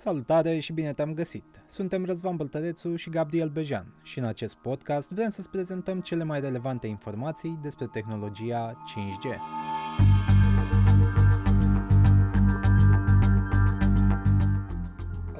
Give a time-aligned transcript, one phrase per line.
[0.00, 1.44] Salutare și bine te-am găsit!
[1.66, 6.40] Suntem Răzvan Băltărețu și Gabriel Bejan și în acest podcast vrem să-ți prezentăm cele mai
[6.40, 9.36] relevante informații despre tehnologia 5G.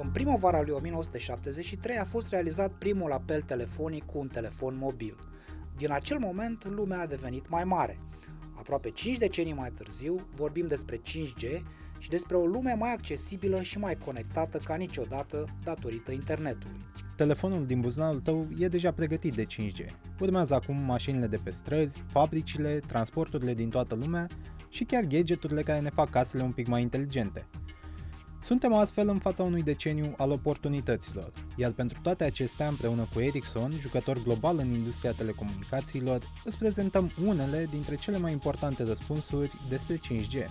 [0.01, 5.17] În primăvara lui 1973 a fost realizat primul apel telefonic cu un telefon mobil.
[5.77, 7.99] Din acel moment, lumea a devenit mai mare.
[8.57, 11.61] Aproape 5 decenii mai târziu, vorbim despre 5G
[11.99, 16.85] și despre o lume mai accesibilă și mai conectată ca niciodată datorită internetului.
[17.15, 19.85] Telefonul din buzunarul tău e deja pregătit de 5G.
[20.19, 24.27] Urmează acum mașinile de pe străzi, fabricile, transporturile din toată lumea
[24.69, 27.47] și chiar gadgeturile care ne fac casele un pic mai inteligente.
[28.41, 33.71] Suntem astfel în fața unui deceniu al oportunităților, iar pentru toate acestea, împreună cu Ericsson,
[33.79, 40.45] jucător global în industria telecomunicațiilor, îți prezentăm unele dintre cele mai importante răspunsuri despre 5G.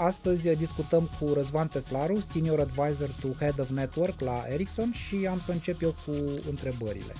[0.00, 5.38] Astăzi discutăm cu Răzvan Teslaru, Senior Advisor to Head of Network la Ericsson și am
[5.38, 6.12] să încep eu cu
[6.48, 7.12] întrebările.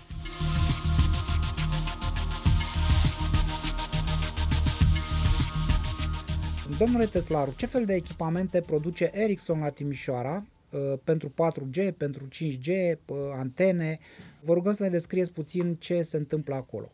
[6.78, 12.69] Domnule Teslaru, ce fel de echipamente produce Ericsson la Timișoara uh, pentru 4G, pentru 5G,
[13.06, 13.98] uh, antene?
[14.44, 16.92] Vă rugăm să ne descrieți puțin ce se întâmplă acolo.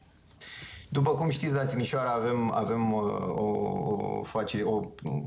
[0.94, 4.80] După cum știți, la Timișoara avem, avem uh, o, o, face, o,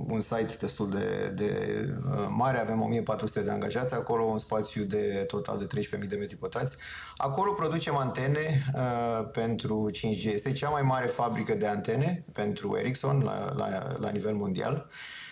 [0.08, 1.80] un site destul de, de
[2.12, 5.68] uh, mare, avem 1400 de angajați acolo, un spațiu de total de
[6.00, 6.78] 13.000 de metri pătrați.
[7.18, 10.34] Acolo producem antene uh, pentru 5G.
[10.34, 14.88] Este cea mai mare fabrică de antene pentru Ericsson la, la, la nivel mondial.
[14.88, 15.27] Uh, Um,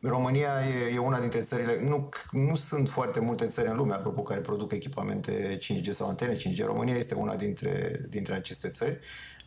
[0.00, 4.22] România e, e una dintre țările, nu, nu sunt foarte multe țări în lume, apropo,
[4.22, 6.64] care produc echipamente 5G sau antene 5G.
[6.64, 8.98] România este una dintre, dintre aceste țări,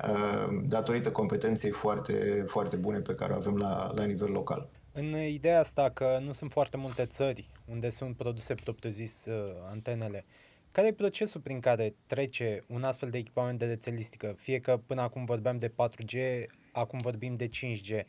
[0.09, 4.69] uh, datorită competenței foarte, foarte bune pe care o avem la, la nivel local.
[4.93, 9.33] În ideea asta că nu sunt foarte multe țări unde sunt produse propriu-zis uh,
[9.69, 10.25] antenele,
[10.71, 14.35] care e procesul prin care trece un astfel de echipament de rețelistică?
[14.37, 18.05] Fie că până acum vorbeam de 4G, acum vorbim de 5G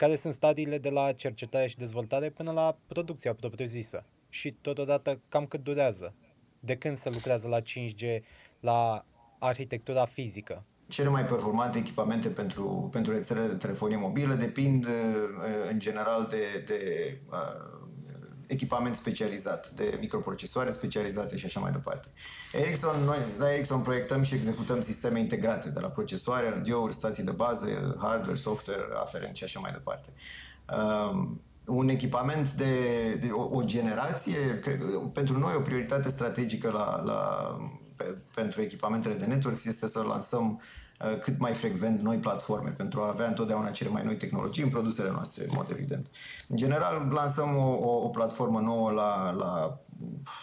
[0.00, 5.46] care sunt stadiile de la cercetare și dezvoltare până la producția propriu-zisă și totodată cam
[5.46, 6.14] cât durează,
[6.60, 8.22] de când se lucrează la 5G,
[8.60, 9.04] la
[9.38, 10.64] arhitectura fizică.
[10.88, 14.86] Cele mai performante echipamente pentru, pentru rețelele de telefonie mobilă depind
[15.70, 16.80] în general de, de
[17.30, 17.79] uh,
[18.50, 22.08] echipament specializat, de microprocesoare specializate și așa mai departe.
[22.52, 27.30] Ericsson, noi la Ericsson proiectăm și executăm sisteme integrate, de la procesoare, radiouri, stații de
[27.30, 30.08] bază, hardware, software, aferent și așa mai departe.
[31.10, 32.74] Um, un echipament de,
[33.20, 34.80] de o, o generație, cred,
[35.12, 37.20] pentru noi o prioritate strategică la, la,
[37.96, 40.79] pe, pentru echipamentele de networks este să lansăm Uh,
[41.20, 45.10] cât mai frecvent noi platforme pentru a avea întotdeauna cele mai noi tehnologii în produsele
[45.10, 46.10] noastre, în mod evident.
[46.48, 49.80] În general, lansăm o, o, o platformă nouă la, la,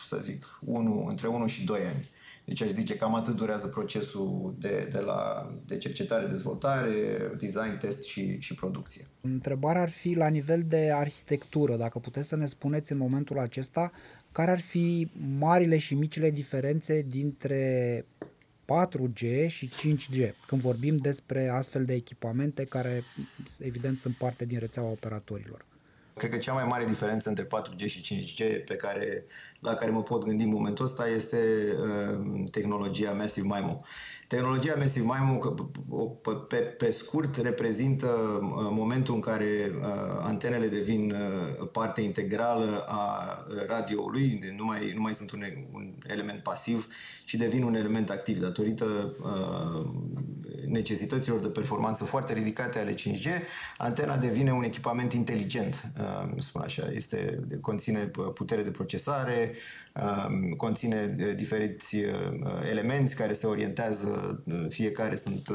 [0.08, 2.10] să zic, 1, între 1 și 2 ani.
[2.46, 6.92] Deci aș zice cam atât durează procesul de, de, la, de cercetare, dezvoltare,
[7.38, 9.08] design, test și, și producție.
[9.22, 13.92] Întrebarea ar fi la nivel de arhitectură, dacă puteți să ne spuneți în momentul acesta
[14.32, 18.06] care ar fi marile și micile diferențe dintre
[18.68, 23.04] 4G și 5G, când vorbim despre astfel de echipamente care,
[23.60, 25.66] evident, sunt parte din rețeaua operatorilor.
[26.18, 29.26] Cred că cea mai mare diferență între 4G și 5G pe care,
[29.60, 31.38] la care mă pot gândi în momentul ăsta este
[31.80, 33.82] uh, tehnologia Massive MIMO.
[34.28, 35.38] Tehnologia Massive MIMO,
[36.48, 39.88] pe, pe scurt, reprezintă uh, momentul în care uh,
[40.20, 46.44] antenele devin uh, parte integrală a radioului, nu mai, nu mai sunt un, un element
[46.44, 46.88] pasiv,
[47.26, 49.90] ci devin un element activ datorită uh,
[50.70, 53.28] necesităților de performanță foarte ridicate ale 5G,
[53.78, 59.87] antena devine un echipament inteligent, uh, spun așa, este, conține putere de procesare, uh,
[60.58, 65.48] conține diferiți uh, elemente care se orientează, fiecare sunt,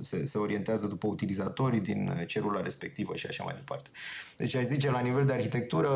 [0.00, 3.90] se, se orientează după utilizatorii din celula respectivă și așa mai departe.
[4.36, 5.88] Deci aș zice, la nivel de arhitectură,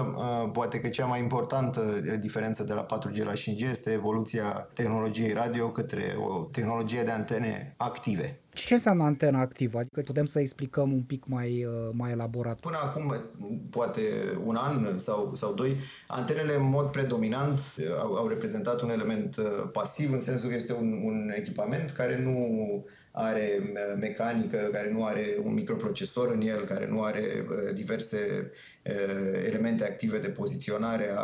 [0.53, 1.81] poate că cea mai importantă
[2.21, 7.75] diferență de la 4G la 5G este evoluția tehnologiei radio către o tehnologie de antene
[7.77, 8.42] active.
[8.55, 9.79] Ce înseamnă antena activă?
[9.79, 12.61] Adică putem să explicăm un pic mai, uh, mai elaborat.
[12.61, 13.15] Până acum,
[13.71, 14.03] poate
[14.45, 15.77] un an sau, sau doi,
[16.07, 17.61] antenele în mod predominant
[18.01, 22.23] au, au reprezentat un element uh, pasiv, în sensul că este un, un echipament care
[22.23, 22.37] nu
[23.11, 28.51] are uh, mecanică, care nu are un microprocesor în el, care nu are diverse
[29.47, 31.21] elemente active de poziționare a,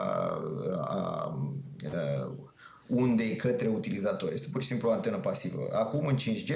[0.77, 1.43] a,
[1.95, 2.37] a
[2.87, 4.33] undei către utilizator.
[4.33, 5.69] Este pur și simplu o antenă pasivă.
[5.73, 6.53] Acum, în 5G,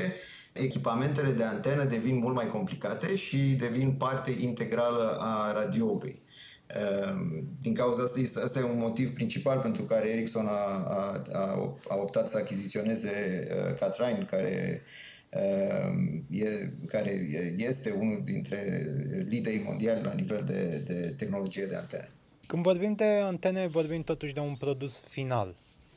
[0.53, 6.23] echipamentele de antenă devin mult mai complicate și devin parte integrală a radioului.
[6.67, 11.25] Ehm, din cauza asta, este, asta e un motiv principal pentru care Ericsson a, a,
[11.33, 14.83] a, a optat să achiziționeze uh, Catrain, care,
[15.29, 17.11] ehm, e, care
[17.57, 18.87] este unul dintre
[19.29, 22.09] liderii mondiali la nivel de, de tehnologie de antene.
[22.47, 25.55] Când vorbim de antene, vorbim totuși de un produs final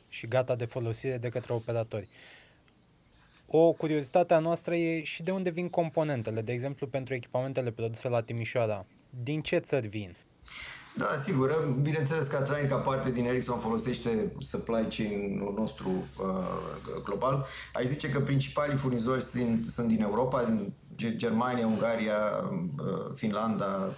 [0.08, 2.08] și gata de folosire de către operatori.
[3.46, 8.08] O curiozitate a noastră e și de unde vin componentele, de exemplu pentru echipamentele produse
[8.08, 8.86] la Timișoara.
[9.22, 10.16] Din ce țări vin?
[10.96, 11.74] Da, sigur.
[11.82, 17.46] Bineînțeles că Atraic, ca parte din Ericsson, folosește supply chain-ul nostru uh, global.
[17.74, 20.72] Aș zice că principalii furnizori sunt, sunt din Europa, din
[21.16, 22.18] Germania, Ungaria,
[22.78, 23.94] uh, Finlanda,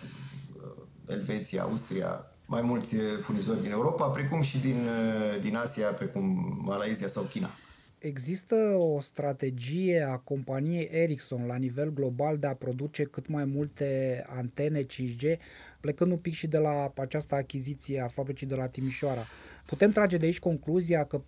[0.57, 6.57] uh, Elveția, Austria, mai mulți furnizori din Europa, precum și din, uh, din Asia, precum
[6.65, 7.51] Malaysia sau China.
[7.99, 14.25] Există o strategie a companiei Ericsson la nivel global de a produce cât mai multe
[14.29, 15.37] antene 5G,
[15.81, 19.25] plecând un pic și de la această achiziție a fabricii de la Timișoara.
[19.67, 21.23] Putem trage de aici concluzia că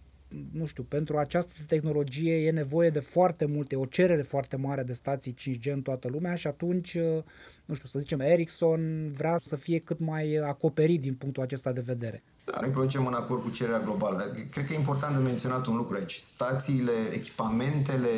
[0.52, 4.92] nu știu, pentru această tehnologie e nevoie de foarte multe, o cerere foarte mare de
[4.92, 6.98] stații 5G în toată lumea și atunci,
[7.64, 11.80] nu știu, să zicem, Ericsson vrea să fie cât mai acoperit din punctul acesta de
[11.80, 12.22] vedere.
[12.50, 14.32] Da, noi producem în acord cu cererea globală.
[14.50, 16.20] Cred că e important de menționat un lucru aici.
[16.34, 18.08] Stațiile, echipamentele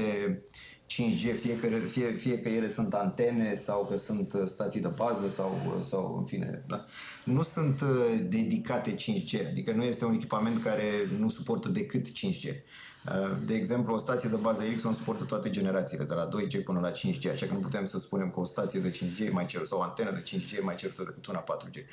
[0.92, 5.28] 5G, fie că, fie, fie că ele sunt antene sau că sunt stații de bază
[5.28, 6.84] sau, sau în fine, da?
[7.24, 10.84] nu sunt uh, dedicate 5G, adică nu este un echipament care
[11.18, 12.44] nu suportă decât 5G.
[12.44, 16.80] Uh, de exemplu, o stație de bază Ericsson suportă toate generațiile, de la 2G până
[16.80, 19.64] la 5G, așa că nu putem să spunem că o stație de 5G mai cer
[19.64, 21.84] sau o antenă de 5G mai cerută decât una 4G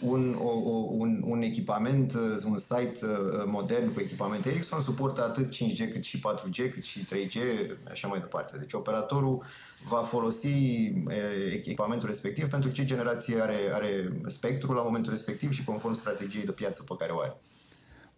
[0.00, 0.48] un, o,
[0.90, 6.04] un, un echipament, uh, un site uh, modern cu echipament Ericsson suportă atât 5G cât
[6.04, 7.38] și 4G, cât și 3G,
[7.90, 8.58] așa mai departe.
[8.58, 9.42] Deci operatorul
[9.88, 11.14] va folosi uh,
[11.52, 16.52] echipamentul respectiv pentru ce generație are, are spectrul la momentul respectiv și conform strategiei de
[16.52, 17.36] piață pe care o are.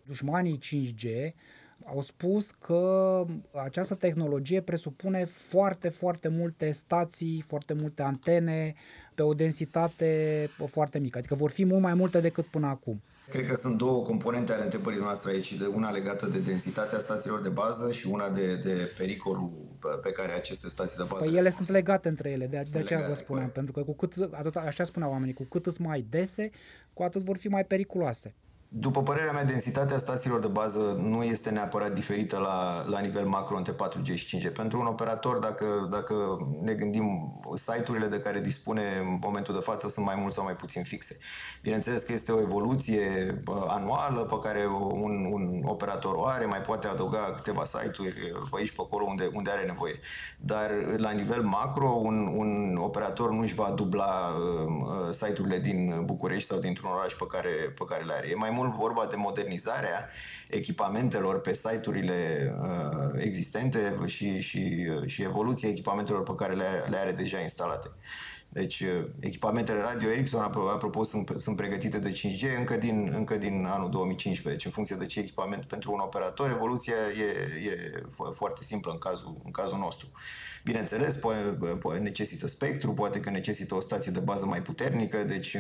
[0.03, 1.35] Dușmanii 5G
[1.87, 3.25] au spus că
[3.65, 8.75] această tehnologie presupune foarte, foarte multe stații, foarte multe antene,
[9.15, 13.03] pe o densitate foarte mică, adică vor fi mult mai multe decât până acum.
[13.29, 17.41] Cred că sunt două componente ale întrebării noastre aici, de una legată de densitatea stațiilor
[17.41, 19.51] de bază și una de, de pericolul
[20.03, 21.25] pe care aceste stații de bază.
[21.25, 24.15] Păi ele sunt legate între ele, de, de aceea vă spuneam, pentru că cu cât,
[24.31, 26.51] atât, așa spuneau oamenii, cu cât sunt mai dese,
[26.93, 28.35] cu atât vor fi mai periculoase.
[28.75, 33.57] După părerea mea, densitatea stațiilor de bază nu este neapărat diferită la, la nivel macro
[33.57, 34.53] între 4G și 5G.
[34.53, 36.15] Pentru un operator, dacă, dacă
[36.63, 40.57] ne gândim, site-urile de care dispune în momentul de față sunt mai mult sau mai
[40.57, 41.19] puțin fixe.
[41.63, 46.87] Bineînțeles că este o evoluție anuală pe care un, un operator o are, mai poate
[46.87, 48.15] adăuga câteva site-uri
[48.51, 49.95] pe aici, pe acolo, unde, unde are nevoie.
[50.39, 56.49] Dar la nivel macro, un, un operator nu își va dubla uh, site-urile din București
[56.49, 58.29] sau dintr-un oraș pe care, pe care le are.
[58.29, 60.09] E mai mult mult vorba de modernizarea
[60.49, 67.13] echipamentelor pe site-urile uh, existente și, și, și evoluția echipamentelor pe care le, le are
[67.13, 67.89] deja instalate.
[68.49, 73.67] Deci, uh, echipamentele radio Ericsson, apropo, sunt, sunt pregătite de 5G încă din, încă din
[73.71, 74.51] anul 2015.
[74.53, 78.99] Deci, în funcție de ce echipament pentru un operator, evoluția e, e foarte simplă în
[78.99, 80.09] cazul, în cazul nostru.
[80.65, 81.41] Bineînțeles, poate,
[81.81, 85.57] poate necesită spectru, poate că necesită o stație de bază mai puternică, deci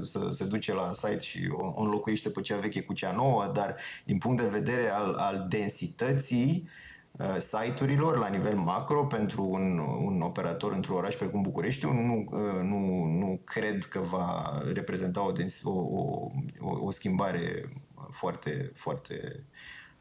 [0.00, 3.76] să se duce la site și o înlocuiește pe cea veche cu cea nouă, dar
[4.04, 6.68] din punct de vedere al, al densității,
[7.10, 12.60] uh, site-urilor la nivel macro pentru un, un operator într-un oraș precum București, nu, uh,
[12.62, 16.30] nu, nu cred că va reprezenta o, dens- o, o,
[16.60, 17.72] o schimbare
[18.10, 19.44] foarte, foarte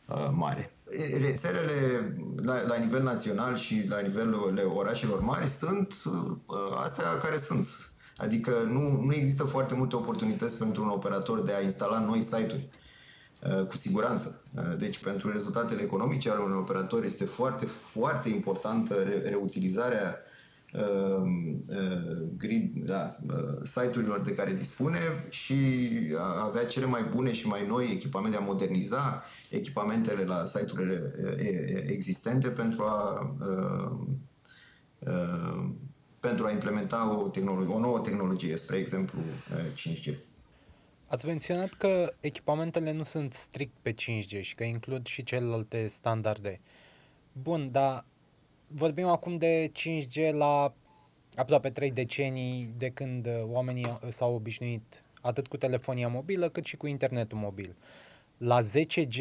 [0.06, 0.72] uh, mare
[1.20, 6.38] rețelele la, la nivel național și la nivelul orașelor mari sunt uh,
[6.84, 7.68] astea care sunt.
[8.18, 12.70] Adică nu, nu există foarte multe oportunități pentru un operator de a instala noi site-uri.
[13.50, 14.42] Uh, cu siguranță.
[14.56, 18.94] Uh, deci, pentru rezultatele economice ale unui operator este foarte, foarte importantă
[19.24, 20.32] reutilizarea uh,
[20.74, 21.22] uh,
[22.38, 25.00] grid, da, uh, site-urilor de care dispune
[25.30, 25.56] și
[26.18, 31.14] a avea cele mai bune și mai noi echipamente, a moderniza echipamentele la site-urile
[31.88, 33.36] existente pentru a,
[36.20, 39.20] pentru a implementa o, tehnologie, o nouă tehnologie, spre exemplu
[39.76, 40.16] 5G.
[41.08, 46.60] Ați menționat că echipamentele nu sunt strict pe 5G și că includ și celelalte standarde.
[47.32, 48.06] Bun, dar
[48.74, 50.74] vorbim acum de 5G la
[51.36, 56.88] aproape 3 decenii de când oamenii s-au obișnuit atât cu telefonia mobilă cât și cu
[56.88, 57.76] internetul mobil.
[57.78, 58.12] Uh,
[58.44, 59.18] la 10G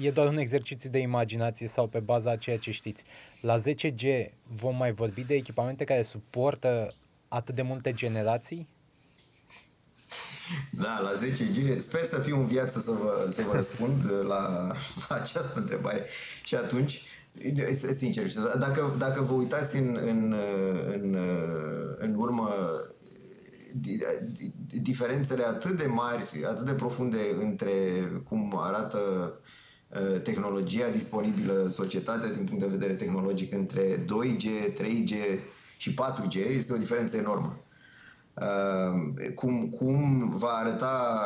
[0.00, 3.04] e doar un exercițiu de imaginație sau pe baza a ceea ce știți.
[3.40, 6.94] La 10G vom mai vorbi de echipamente care suportă
[7.28, 8.68] atât de multe generații?
[10.70, 11.78] Da, la 10G.
[11.78, 14.74] Sper să fiu în viață să vă, să vă răspund la,
[15.08, 16.06] la această întrebare.
[16.44, 17.02] Și atunci,
[17.92, 18.24] sincer,
[18.58, 20.34] dacă, dacă vă uitați în, în,
[20.92, 21.16] în,
[21.98, 22.48] în urmă
[24.82, 27.72] diferențele atât de mari, atât de profunde între
[28.28, 28.98] cum arată
[29.88, 35.14] uh, tehnologia disponibilă societatea din punct de vedere tehnologic între 2G, 3G
[35.76, 37.58] și 4G este o diferență enormă.
[38.34, 41.20] Uh, cum, cum, va arăta,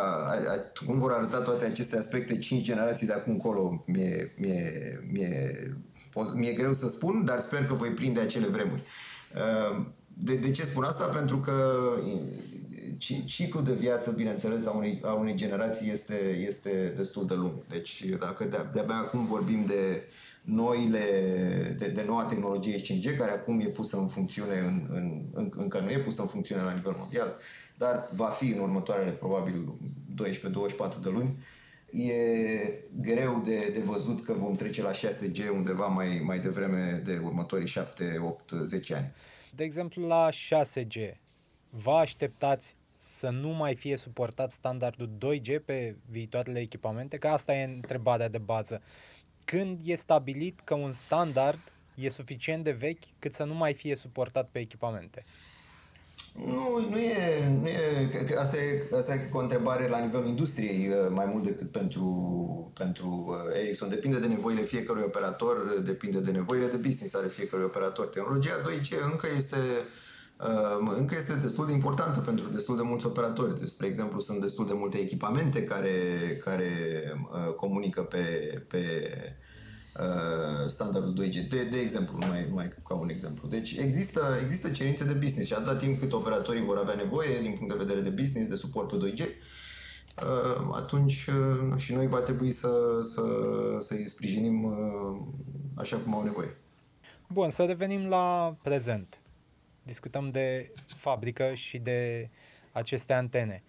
[0.86, 4.72] cum vor arăta toate aceste aspecte 5 generații de acum încolo, mie, mie,
[5.12, 5.76] mie,
[6.34, 8.82] mi-e greu să spun, dar sper că voi prinde acele vremuri.
[9.34, 9.84] Uh,
[10.20, 11.04] de, de ce spun asta?
[11.04, 11.52] Pentru că
[13.26, 17.66] ciclul de viață, bineînțeles, a unei, a unei generații este, este destul de lung.
[17.68, 20.02] Deci dacă de, de-abia acum vorbim de
[20.42, 21.04] noile,
[21.78, 25.80] de, de noua tehnologie 5G, care acum e pusă în funcțiune, în, în, în, încă
[25.80, 27.36] nu e pusă în funcțiune la nivel mondial,
[27.76, 29.74] dar va fi în următoarele probabil
[30.22, 31.38] 12-24 de luni,
[31.92, 37.20] e greu de, de văzut că vom trece la 6G undeva mai, mai devreme de
[37.24, 39.12] următorii 7, 8, 10 ani.
[39.54, 41.16] De exemplu, la 6G,
[41.70, 47.16] vă așteptați să nu mai fie suportat standardul 2G pe viitoarele echipamente?
[47.16, 48.82] Că asta e întrebarea de bază.
[49.44, 53.96] Când e stabilit că un standard e suficient de vechi cât să nu mai fie
[53.96, 55.24] suportat pe echipamente?
[56.46, 61.10] Nu, nu e, nu e asta, e asta e o întrebare la nivelul industriei uh,
[61.10, 62.06] mai mult decât pentru,
[62.78, 63.88] pentru uh, Ericsson.
[63.88, 68.06] Depinde de nevoile fiecărui operator, depinde de nevoile de business ale fiecărui operator.
[68.06, 69.56] Tehnologia 2G încă este
[70.40, 73.68] uh, încă este destul de importantă pentru destul de mulți operatori.
[73.68, 76.00] Spre exemplu, sunt destul de multe echipamente care,
[76.44, 76.72] care
[77.56, 79.47] comunică pe, pe Uh,
[80.66, 83.48] standardul 2G, de, de exemplu, mai, mai ca un exemplu.
[83.48, 87.52] Deci există, există cerințe de business și atâta timp cât operatorii vor avea nevoie din
[87.52, 92.18] punct de vedere de business, de suport pe 2G, uh, atunci uh, și noi va
[92.18, 93.22] trebui să, să,
[93.78, 94.74] să-i sprijinim
[95.74, 96.56] așa cum au nevoie.
[97.28, 99.18] Bun, să revenim la prezent.
[99.82, 102.30] Discutăm de fabrică și de
[102.72, 103.62] aceste antene.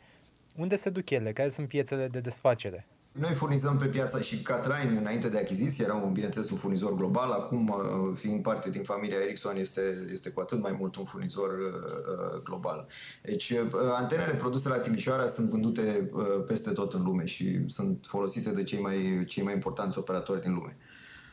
[0.56, 1.34] Unde se duc ele?
[1.34, 2.88] Care sunt piețele de desfacere?
[3.12, 7.32] Noi furnizăm pe piața și Catrain, înainte de achiziție, era un, bineînțeles un furnizor global,
[7.32, 11.50] acum uh, fiind parte din familia Ericsson este, este cu atât mai mult un furnizor
[11.50, 12.88] uh, global.
[13.22, 18.06] Deci uh, antenele produse la Timișoara sunt vândute uh, peste tot în lume și sunt
[18.08, 20.78] folosite de cei mai, cei mai importanți operatori din lume,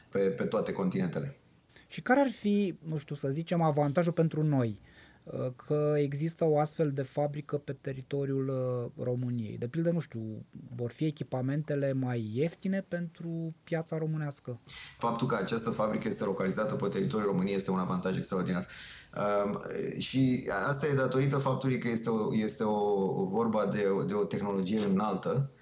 [0.09, 1.37] pe, pe toate continentele.
[1.89, 4.81] Și care ar fi, nu știu, să zicem, avantajul pentru noi?
[4.83, 4.96] Uh,
[5.67, 9.59] că există o astfel de fabrică pe teritoriul uh, României.
[9.59, 14.61] De pildă, nu știu, vor fi echipamentele mai ieftine pentru piața românească?
[14.99, 18.67] Faptul că această fabrică este localizată pe teritoriul României este un avantaj extraordinar.
[19.45, 19.61] Um,
[19.99, 24.85] și asta e datorită faptului că este o, este o vorba de, de o tehnologie
[24.85, 25.56] înaltă, Uh,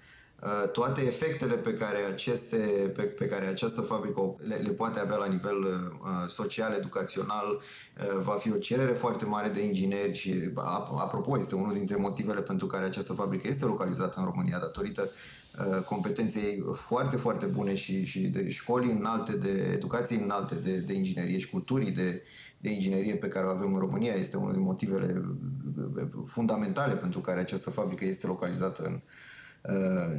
[0.71, 2.57] toate efectele pe care, aceste,
[2.95, 8.19] pe, pe care această fabrică le, le poate avea la nivel uh, social, educațional, uh,
[8.21, 10.49] va fi o cerere foarte mare de ingineri și,
[10.97, 15.83] apropo, este unul dintre motivele pentru care această fabrică este localizată în România, datorită uh,
[15.83, 21.37] competenței foarte, foarte bune și, și de școli înalte, de educație înalte, de, de inginerie
[21.37, 22.23] și culturii de,
[22.57, 24.13] de inginerie pe care o avem în România.
[24.13, 25.21] Este unul din motivele
[25.95, 29.01] uh, fundamentale pentru care această fabrică este localizată în, Uh,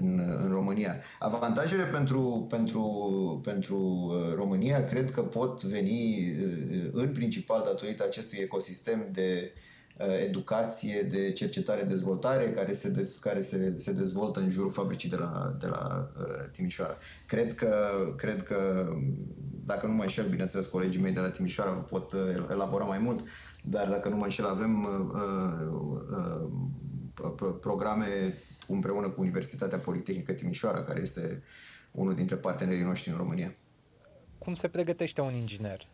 [0.00, 0.96] în, în România.
[1.18, 8.38] Avantajele pentru, pentru, pentru uh, România cred că pot veni uh, în principal datorită acestui
[8.38, 9.52] ecosistem de
[10.24, 15.16] educație, de cercetare, dezvoltare care se, dez, care se, se dezvoltă în jurul fabricii de
[15.16, 16.10] la, de la
[16.52, 16.96] Timișoara.
[17.26, 17.74] Cred că,
[18.16, 18.88] cred că,
[19.64, 22.12] dacă nu mă înșel, bineînțeles, colegii mei de la Timișoara pot
[22.50, 23.24] elabora mai mult,
[23.62, 25.20] dar dacă nu mă înșel, avem uh,
[27.20, 28.34] uh, programe
[28.72, 31.42] împreună cu Universitatea Politehnică Timișoara, care este
[31.90, 33.54] unul dintre partenerii noștri în România.
[34.38, 35.88] Cum se pregătește un inginer?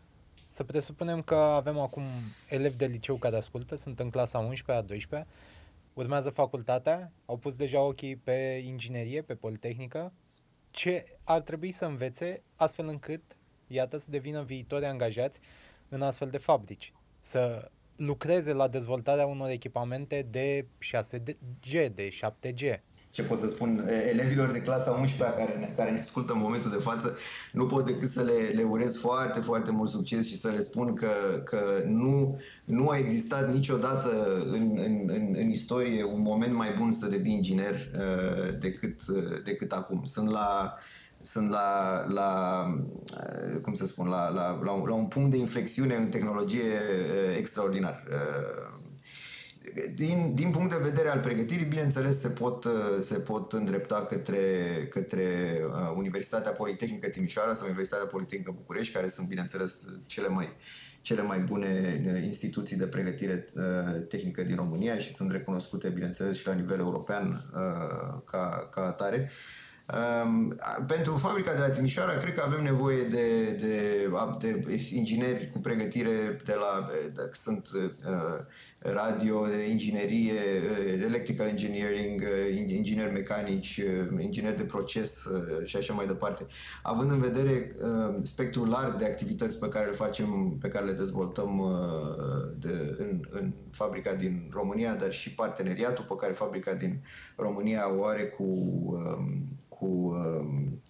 [0.48, 2.02] Să presupunem că avem acum
[2.48, 5.28] elevi de liceu care ascultă, sunt în clasa 11 a 12
[5.92, 10.12] urmează facultatea, au pus deja ochii pe inginerie, pe politehnică.
[10.70, 13.22] Ce ar trebui să învețe astfel încât,
[13.66, 15.40] iată, să devină viitori angajați
[15.88, 16.92] în astfel de fabrici?
[17.20, 22.80] Să lucreze la dezvoltarea unor echipamente de 6G, de 7G.
[23.10, 26.70] Ce pot să spun elevilor de clasa 11 care ne, care ne ascultă în momentul
[26.70, 27.16] de față,
[27.52, 30.94] nu pot decât să le, le urez foarte, foarte mult succes și să le spun
[30.94, 31.10] că,
[31.44, 36.92] că nu, nu a existat niciodată în, în, în, în istorie un moment mai bun
[36.92, 40.04] să devii inginer uh, decât, uh, decât acum.
[40.04, 40.74] Sunt la
[41.22, 42.64] sunt la, la
[43.20, 46.62] eh, cum să spun, la, la, la, un, la un punct de inflexiune în tehnologie
[46.62, 48.04] eh, extraordinar.
[48.10, 48.80] Eh,
[49.94, 52.66] din, din punct de vedere al pregătirii, bineînțeles, se pot,
[53.00, 54.38] se pot îndrepta către,
[54.90, 55.58] către
[55.96, 60.48] Universitatea Politehnică Timișoara sau Universitatea Politehnică București, care sunt, bineînțeles, cele mai,
[61.00, 63.46] cele mai bune instituții de pregătire
[64.08, 67.44] tehnică din România și sunt recunoscute, bineînțeles, și la nivel european
[68.24, 69.18] ca, ca atare.
[69.20, 69.30] Um,
[70.86, 74.08] pentru fabrica de la Timișoara, cred că avem nevoie de, de,
[74.38, 76.88] de ingineri cu pregătire de la.
[77.14, 77.90] De, sunt uh,
[78.82, 85.26] radio, de inginerie, uh, electrical engineering, uh, ingineri mecanici, uh, ingineri de proces
[85.64, 86.46] și așa mai departe.
[86.82, 87.76] Având în vedere
[88.22, 91.62] spectrul larg de activități pe care le facem, pe care le dezvoltăm
[92.58, 97.02] de, în, în fabrica din România, dar și parteneriatul pe care fabrica din
[97.36, 100.82] România o are cu, um, cu um,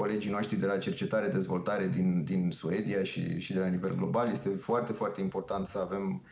[0.00, 4.30] colegii noștri de la cercetare, dezvoltare din, din Suedia și, și de la nivel global.
[4.30, 6.22] Este foarte, foarte important să avem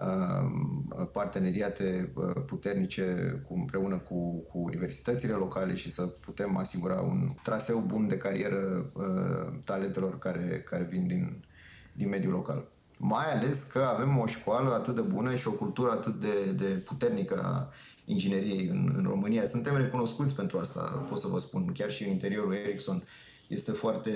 [0.00, 3.04] uh, parteneriate uh, puternice
[3.48, 8.90] cu, împreună cu, cu universitățile locale și să putem asigura un traseu bun de carieră
[8.92, 11.44] uh, talentelor care, care vin din,
[11.92, 12.68] din mediul local.
[12.98, 16.64] Mai ales că avem o școală atât de bună și o cultură atât de, de
[16.64, 17.72] puternică a
[18.06, 19.46] ingineriei în, în România.
[19.46, 21.72] Suntem recunoscuți pentru asta, pot să vă spun.
[21.72, 23.02] Chiar și în interiorul Ericsson
[23.48, 24.10] este foarte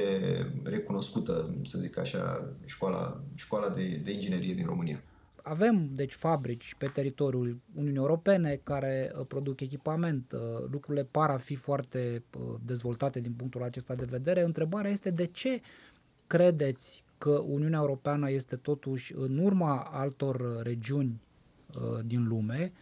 [0.63, 5.03] recunoscută, să zic așa, școala, școala de, de inginerie din România.
[5.43, 10.33] Avem, deci, fabrici pe teritoriul Uniunii Europene care uh, produc echipament.
[10.33, 14.43] Uh, lucrurile par a fi foarte uh, dezvoltate din punctul acesta de vedere.
[14.43, 15.61] Întrebarea este de ce
[16.27, 21.21] credeți că Uniunea Europeană este totuși în urma altor regiuni
[22.05, 22.73] din lume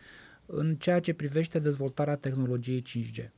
[0.50, 3.30] în ceea ce privește dezvoltarea tehnologiei 5G.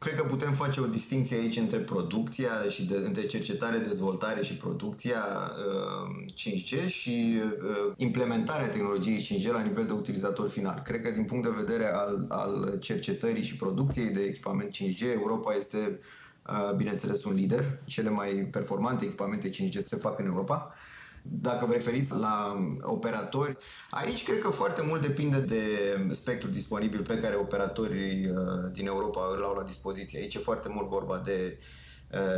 [0.00, 4.56] Cred că putem face o distinție aici între producția și de, între cercetare, dezvoltare și
[4.56, 10.80] producția uh, 5G și uh, implementarea tehnologiei 5G la nivel de utilizator final.
[10.84, 15.54] Cred că din punct de vedere al, al cercetării și producției de echipament 5G, Europa
[15.54, 16.00] este,
[16.46, 17.78] uh, bineînțeles, un lider.
[17.84, 20.74] Cele mai performante echipamente 5G se fac în Europa.
[21.22, 23.56] Dacă vă referiți la operatori,
[23.90, 25.64] aici cred că foarte mult depinde de
[26.10, 28.36] spectrul disponibil pe care operatorii uh,
[28.72, 30.20] din Europa îl au la dispoziție.
[30.20, 31.79] Aici e foarte mult vorba de uh,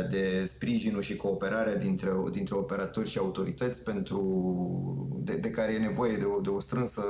[0.09, 6.17] de sprijinul și cooperarea dintre, dintre operatori și autorități pentru, de, de care e nevoie
[6.17, 7.01] de o, de o strânsă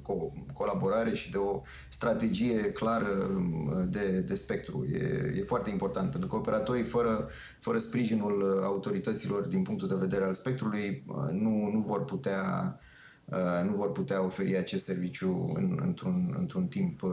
[0.00, 4.86] co- colaborare și de o strategie clară uh, de, de spectru.
[4.92, 7.28] E, e foarte important, pentru că operatorii fără,
[7.60, 12.78] fără sprijinul autorităților din punctul de vedere al spectrului nu, nu vor putea
[13.64, 17.12] nu vor putea oferi acest serviciu în, într-un, într-un timp uh,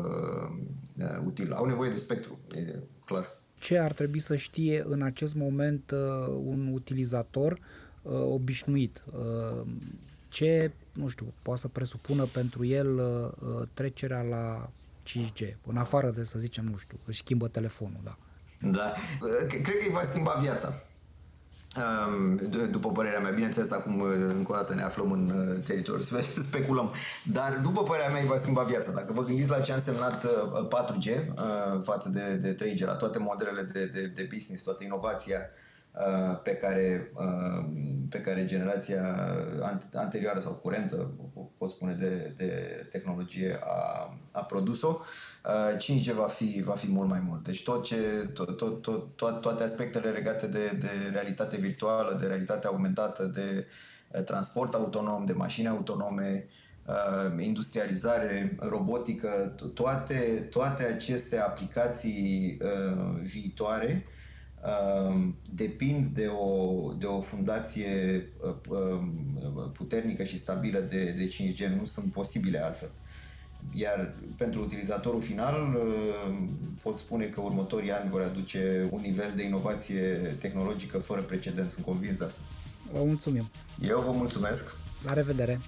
[1.25, 1.53] util.
[1.53, 3.43] Au nevoie de spectru, e clar.
[3.59, 7.59] Ce ar trebui să știe în acest moment uh, un utilizator
[8.01, 9.03] uh, obișnuit?
[9.05, 9.67] Uh,
[10.27, 14.69] ce, nu știu, poate să presupună pentru el uh, trecerea la
[15.07, 18.17] 5G, în afară de, să zicem, nu știu, își schimbă telefonul, da.
[18.61, 18.93] Da,
[19.47, 20.73] cred că îi va schimba viața
[22.71, 26.03] după părerea mea, bineînțeles, acum uh, încă o dată ne aflăm în uh, teritoriu,
[26.47, 26.91] speculăm,
[27.23, 28.91] dar după părerea mea îi va schimba viața.
[28.91, 33.19] Dacă vă gândiți la ce a însemnat 4G uh, față de, de 3G, la toate
[33.19, 35.39] modelele de, de, de business, toată inovația
[36.43, 37.11] pe care,
[38.09, 39.03] pe care generația
[39.93, 41.11] anterioară sau curentă,
[41.57, 44.99] pot spune, de, de tehnologie a, a produs-o,
[45.77, 47.43] 5G uh, va fi, va fi mult mai mult.
[47.43, 47.95] Deci tot ce,
[48.33, 53.67] tot, tot, tot, to- toate aspectele legate de, de realitate virtuală, de realitate aumentată, de
[54.11, 56.47] uh, transport autonom, de mașini autonome,
[56.85, 62.57] uh, industrializare, robotică, toate, toate aceste aplicații
[63.21, 64.05] viitoare
[65.49, 68.25] depind de o, de o fundație
[68.69, 72.89] um, puternică și stabilă de, de 5G, nu sunt posibile altfel.
[73.73, 76.37] Iar pentru utilizatorul final uh,
[76.83, 80.01] pot spune că următorii ani vor aduce un nivel de inovație
[80.39, 82.41] tehnologică fără precedent, sunt convins de asta.
[82.91, 83.49] Vă mulțumim!
[83.81, 84.75] Eu vă mulțumesc!
[85.03, 85.59] La revedere!